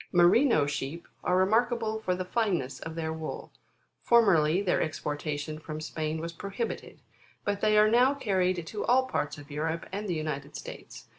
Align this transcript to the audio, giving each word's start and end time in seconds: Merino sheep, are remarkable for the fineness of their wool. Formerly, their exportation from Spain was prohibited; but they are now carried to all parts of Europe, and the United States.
Merino 0.11 0.65
sheep, 0.65 1.07
are 1.23 1.37
remarkable 1.37 1.99
for 1.99 2.15
the 2.15 2.25
fineness 2.25 2.79
of 2.79 2.95
their 2.95 3.13
wool. 3.13 3.51
Formerly, 4.01 4.59
their 4.63 4.81
exportation 4.81 5.59
from 5.59 5.79
Spain 5.79 6.19
was 6.19 6.33
prohibited; 6.33 6.97
but 7.45 7.61
they 7.61 7.77
are 7.77 7.87
now 7.87 8.15
carried 8.15 8.65
to 8.65 8.83
all 8.85 9.05
parts 9.05 9.37
of 9.37 9.51
Europe, 9.51 9.85
and 9.91 10.07
the 10.09 10.15
United 10.15 10.55
States. 10.55 11.05